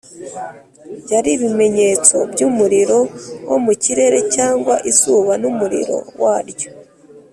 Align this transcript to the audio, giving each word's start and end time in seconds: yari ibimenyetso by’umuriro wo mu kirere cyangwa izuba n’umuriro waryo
yari 1.11 1.29
ibimenyetso 1.37 2.17
by’umuriro 2.31 2.99
wo 3.49 3.57
mu 3.63 3.73
kirere 3.83 4.19
cyangwa 4.35 4.73
izuba 4.91 5.31
n’umuriro 5.41 5.97
waryo 6.23 6.69